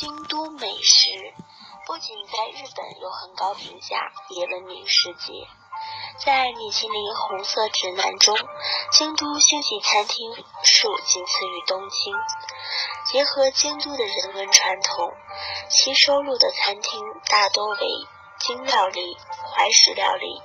[0.00, 1.10] 京都美食
[1.84, 5.32] 不仅在日本有很高评价，也闻名世界。
[6.24, 8.38] 在米其林红色指南中，
[8.92, 10.32] 京都星级餐厅
[10.62, 12.14] 数仅次于东京。
[13.10, 15.10] 结合京都的人文传统，
[15.68, 17.80] 其收录的餐厅大多为
[18.38, 19.16] 京料理、
[19.50, 20.40] 怀石料理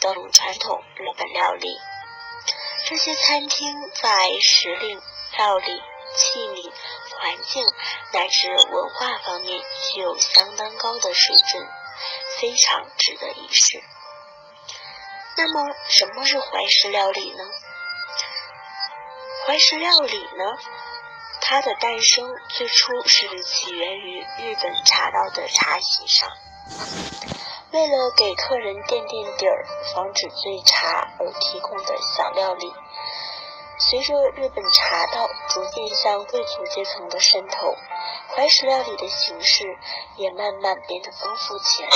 [0.00, 1.74] 等传统日本料理。
[2.84, 5.00] 这些餐厅在时令、
[5.38, 5.80] 料理、
[6.16, 6.59] 器皿、
[7.20, 7.62] 环境
[8.14, 9.60] 乃至文化方面
[9.92, 11.68] 具有相当高的水准，
[12.40, 13.82] 非常值得一试。
[15.36, 17.44] 那么，什么是怀石料理呢？
[19.46, 20.58] 怀石料理呢，
[21.42, 26.26] 它的诞生最初是起源于日本茶道的茶席上，
[27.72, 32.72] 为了给客人垫垫底儿，防止醉茶而提供的小料理。
[33.82, 37.74] 随着日本茶道逐渐向贵族阶层的渗透，
[38.28, 39.64] 怀石料理的形式
[40.16, 41.88] 也慢慢变得丰富起来。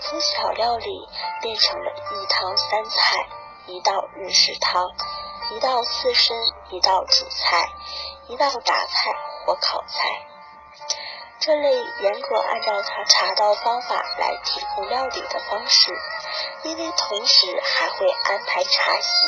[0.00, 1.08] 从小料理
[1.40, 3.28] 变成了一汤三菜，
[3.66, 4.88] 一道日式汤，
[5.54, 6.36] 一道刺身，
[6.70, 7.68] 一道主菜，
[8.26, 9.14] 一道杂菜
[9.46, 10.26] 或烤菜。
[11.40, 15.96] 这类严格按照茶茶道方法来提供料理的方式，
[16.64, 19.26] 因为同时还会安排茶席，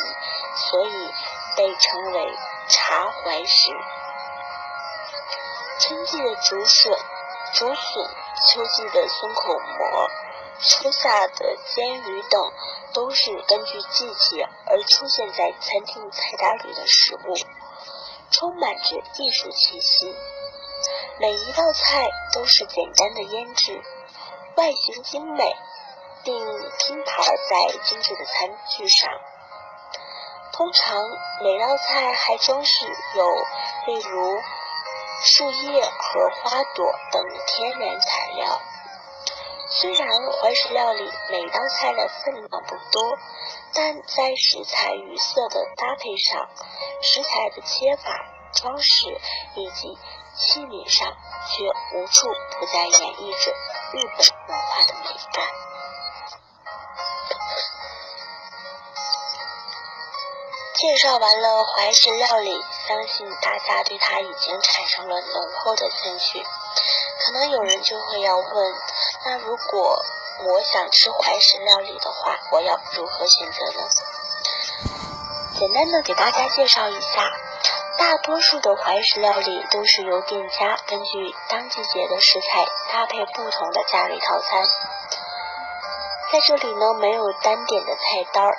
[0.56, 1.12] 所以
[1.56, 2.34] 被称为
[2.68, 3.72] 茶怀石。
[5.80, 6.98] 春季的竹笋、
[7.54, 8.10] 竹笋，
[8.46, 10.10] 秋季的松口蘑。
[10.62, 12.52] 初夏的煎鱼等
[12.92, 17.34] 都是根据季节而出现在餐厅菜单里的食物，
[18.30, 20.14] 充满着艺术气息。
[21.18, 23.82] 每一道菜都是简单的腌制，
[24.56, 25.56] 外形精美，
[26.24, 26.34] 并
[26.78, 29.10] 拼盘在精致的餐具上。
[30.60, 31.02] 通常
[31.42, 33.34] 每道菜还装饰有
[33.86, 34.42] 例如
[35.24, 38.60] 树叶和花朵等天然材料。
[39.70, 43.18] 虽然怀石料理每道菜的分量不多，
[43.72, 46.50] 但在食材与色的搭配上、
[47.00, 49.18] 食材的切法、装饰
[49.54, 49.96] 以及
[50.36, 51.64] 器皿上，却
[51.96, 52.28] 无处
[52.58, 53.50] 不在演绎着
[53.94, 55.46] 日本文化的美感。
[60.80, 62.58] 介绍完了怀石料理，
[62.88, 66.42] 相信大家对它已经产生了浓厚的兴趣。
[66.42, 68.74] 可能有人就会要问。
[69.26, 70.02] 那如果
[70.42, 73.88] 我想吃怀石料理的话，我要如何选择呢？
[75.58, 77.30] 简单的给大家介绍一下，
[77.98, 84.62] 大多数的怀石料理都是由店家根据当季节的食材搭配不同的价位套餐。
[86.32, 88.00] 在这里呢，没有单点的菜
[88.32, 88.58] 单儿，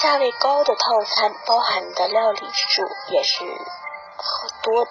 [0.00, 3.44] 价位高的套餐包含的料理数也是
[4.62, 4.86] 多，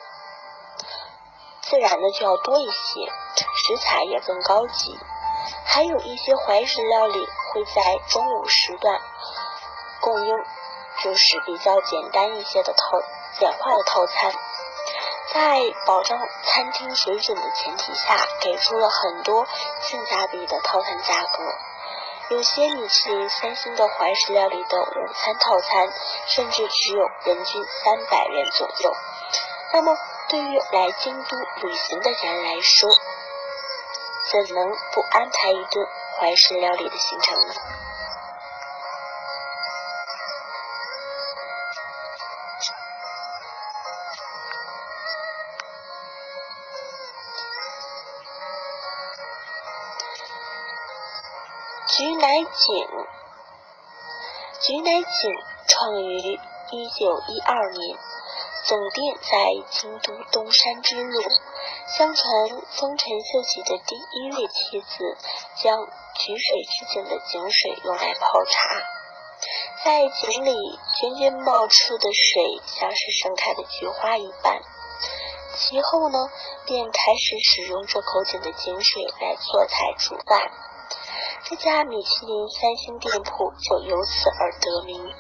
[1.62, 3.12] 自然的就要多一些。
[3.56, 4.98] 食材也更高级，
[5.66, 9.00] 还有一些怀石料理会在中午时段
[10.02, 10.36] 供应，
[11.04, 13.02] 就是比较简单一些的套
[13.40, 14.34] 简化的套餐，
[15.34, 19.46] 在保障餐厅水准的前提下，给出了很多
[19.82, 21.56] 性价比的套餐价格。
[22.30, 25.88] 有些米其林三星的怀石料理的午餐套餐，
[26.28, 28.94] 甚至只有人均三百元左右。
[29.72, 29.96] 那么，
[30.28, 32.90] 对于来京都旅行的人来说，
[34.30, 35.88] 怎能不安排一顿
[36.20, 37.54] 怀石料理的行程呢？
[51.98, 52.88] 菊乃井，
[54.62, 55.34] 菊乃井
[55.68, 57.98] 创于一九一二年，
[58.66, 61.24] 总店在京都东山之路。
[61.88, 65.18] 相传丰臣秀吉的第一位妻子
[65.56, 68.70] 将取水之井的井水用来泡茶，
[69.84, 70.52] 在井里
[71.02, 74.62] 涓涓冒出的水像是盛开的菊花一般。
[75.56, 76.30] 其后呢，
[76.68, 80.52] 便开始使用这口井的井水来做菜煮饭，
[81.50, 85.14] 这家米其林三星店铺就由此而得名。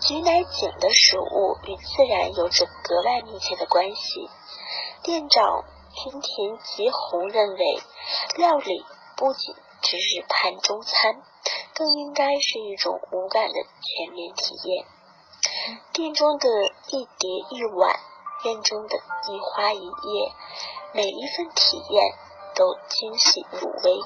[0.00, 4.30] 菊乃井的食物与自然有着格外密切的关系。
[5.02, 5.64] 店长
[5.94, 7.78] 平田吉弘认为，
[8.38, 8.86] 料理
[9.18, 11.20] 不仅只是盘中餐，
[11.74, 14.86] 更应该是一种无感的全面体验。
[15.92, 16.48] 店中的
[16.88, 18.00] 一碟一碗，
[18.44, 20.32] 院中的一花一叶，
[20.94, 22.14] 每一份体验
[22.54, 24.00] 都精细入微，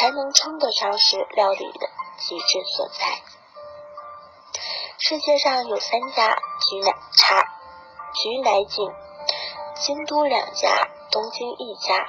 [0.00, 1.86] 才能称得上是料理的
[2.16, 3.22] 极致所在。
[4.96, 6.38] 世界上有三家
[6.70, 7.42] 菊乃茶
[8.14, 8.90] 菊乃井。
[9.82, 12.06] 京都两家，东京一家。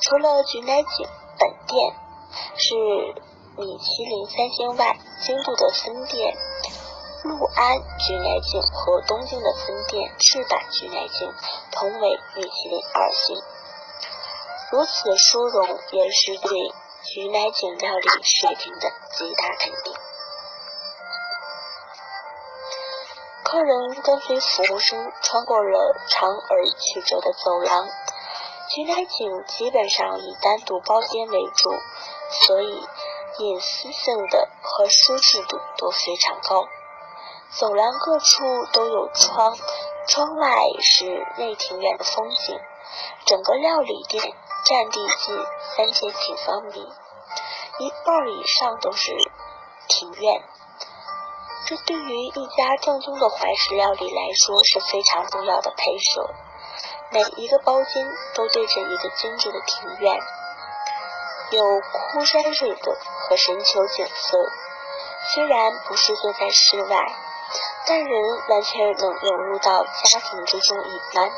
[0.00, 1.92] 除了菊乃井本店
[2.56, 2.74] 是
[3.56, 6.36] 米其林三星外，京都的分店
[7.22, 11.32] 陆安菊乃井和东京的分店赤坂菊乃井
[11.70, 13.36] 同为米其林二星。
[14.72, 16.72] 如此殊荣，也是对
[17.02, 19.94] 菊乃井料理水平的极大肯定。
[23.42, 27.88] 客人跟随服务生穿过了长而曲折的走廊。
[28.68, 31.70] 菊乃井基本上以单独包间为主，
[32.46, 32.86] 所以
[33.38, 36.68] 隐私性的和舒适度都非常高。
[37.50, 39.56] 走廊各处都有窗，
[40.08, 41.04] 窗外是
[41.36, 42.58] 内庭院的风景。
[43.26, 44.32] 整个料理店
[44.64, 45.44] 占地近
[45.76, 46.80] 三千平方米，
[47.78, 49.16] 一半以上都是
[49.88, 50.42] 庭院。
[51.66, 56.30] 这对于一家正宗的怀石料理来说是非常重要的配设。
[57.12, 60.18] 每一个包间都对着一个精致的庭院，
[61.50, 62.98] 有枯山水的
[63.28, 64.38] 和深秋景色。
[65.34, 67.14] 虽然不是坐在室外，
[67.86, 71.30] 但人完全能融入到家庭之中一般。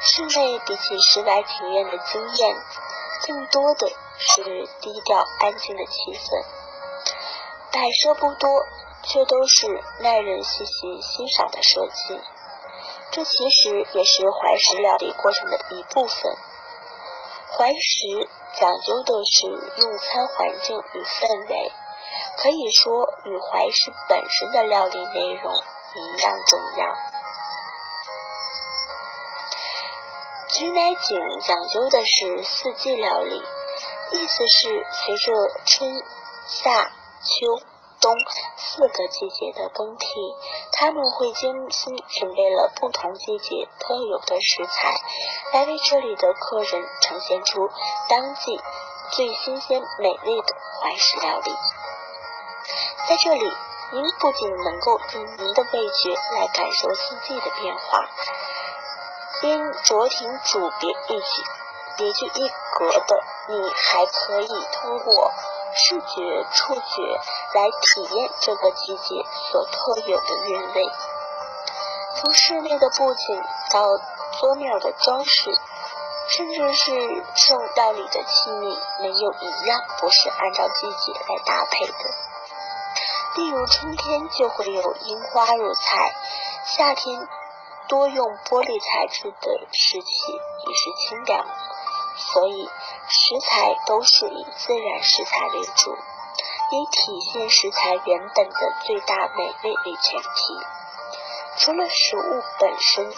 [0.00, 2.56] 室内比起室外庭院的经验，
[3.26, 3.88] 更多的
[4.18, 4.42] 是
[4.80, 6.44] 低调安静的气氛。
[7.72, 8.66] 摆设不多。
[9.04, 9.66] 却都是
[9.98, 12.20] 耐人细细欣赏的设计，
[13.10, 16.36] 这其实也是怀石料理过程的一部分。
[17.50, 18.28] 怀石
[18.60, 19.48] 讲究的是
[19.82, 21.72] 用餐环境与氛围，
[22.38, 25.52] 可以说与怀石本身的料理内容
[25.94, 26.96] 一样重要。
[30.48, 33.42] 菊乃井讲究的是四季料理，
[34.12, 35.32] 意思是随着
[35.64, 36.02] 春
[36.46, 36.90] 夏
[37.22, 37.62] 秋。
[38.02, 38.12] 冬
[38.56, 40.08] 四个季节的更替，
[40.72, 44.96] 他们会精心准备了不同季节特有的食材，
[45.52, 47.70] 来为这里的客人呈现出
[48.08, 48.60] 当季
[49.12, 51.52] 最新鲜美味的怀石料理。
[53.12, 53.52] 在这里，
[53.90, 58.08] 您不仅能够用您的味觉来感受四季的变化，
[59.42, 61.42] 因酌庭主别一举
[61.98, 65.30] 别具一格的，你还可以通过。
[65.74, 67.20] 视觉、触觉
[67.52, 70.90] 来体验这个季节所特有的韵味。
[72.16, 73.88] 从室内的布景到
[74.40, 75.50] 桌面的装饰，
[76.28, 82.31] 甚至是送料理的器皿，没有一样不是按照季节来搭配的。
[83.36, 86.14] 例如春天就会有樱花入菜，
[86.64, 87.28] 夏天
[87.88, 90.32] 多用玻璃材质的食器，
[90.66, 91.46] 以示清凉。
[92.16, 92.68] 所以。
[93.08, 95.92] 食材都是以自然食材为主，
[96.70, 100.58] 以体现食材原本的最大美味为前提。
[101.58, 103.12] 除了食物本身，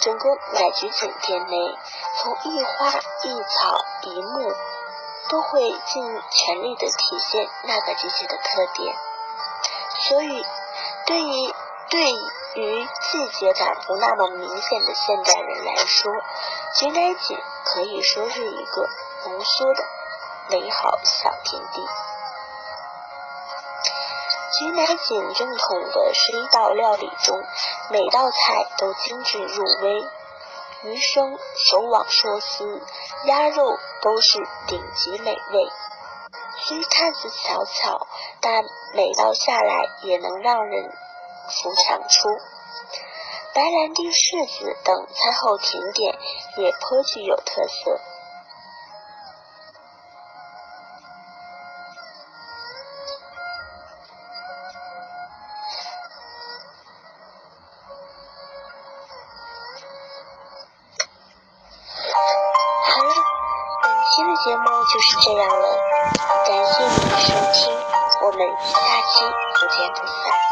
[0.00, 1.78] 整个乃菊景店内，
[2.18, 4.52] 从一花一草一木，
[5.30, 8.94] 都会尽全力的体现那个季节的特点。
[10.10, 10.44] 所以，
[11.06, 11.54] 对于
[11.88, 12.10] 对
[12.56, 16.12] 于季节感不那么明显的现代人来说，
[16.74, 18.88] 菊乃井可以说是一个。
[19.22, 19.84] 浓缩的
[20.48, 21.86] 美好小天地。
[24.58, 27.38] 菊乃锦正统的十一道料理中，
[27.90, 30.08] 每道菜都精致入微，
[30.84, 31.38] 鱼生、
[31.68, 32.82] 手网寿司、
[33.26, 35.70] 鸭肉都是顶级美味。
[36.70, 38.06] 虽看似小巧，
[38.40, 38.62] 但
[38.94, 40.88] 每道下来也能让人
[41.48, 42.28] 浮想出。
[43.52, 46.16] 白兰地柿子等餐后甜点
[46.58, 48.00] 也颇具有特色。
[64.20, 65.78] 今天的节目就是这样了，
[66.46, 67.74] 感谢您的收听，
[68.20, 69.24] 我们下期
[69.58, 70.49] 不见不散。